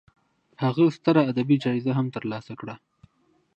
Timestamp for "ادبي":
1.31-1.55